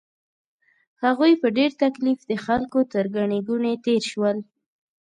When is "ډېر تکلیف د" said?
1.57-2.31